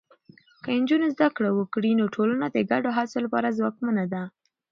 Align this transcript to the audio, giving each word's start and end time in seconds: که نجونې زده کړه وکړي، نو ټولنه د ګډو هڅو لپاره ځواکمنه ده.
که 0.63 0.69
نجونې 0.79 1.07
زده 1.15 1.27
کړه 1.35 1.49
وکړي، 1.53 1.91
نو 1.99 2.05
ټولنه 2.15 2.45
د 2.49 2.57
ګډو 2.71 2.89
هڅو 2.97 3.17
لپاره 3.25 3.55
ځواکمنه 3.57 4.03
ده. 4.13 4.23